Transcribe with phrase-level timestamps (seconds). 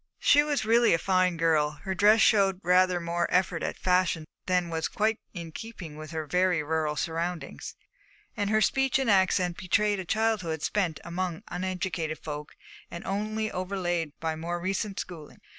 [0.17, 1.73] She was really a fine girl.
[1.83, 6.25] Her dress showed rather more effort at fashion than was quite in keeping with her
[6.25, 7.75] very rural surroundings,
[8.35, 12.55] and her speech and accent betrayed a childhood spent among uneducated folk
[12.89, 15.37] and only overlaid by more recent schooling.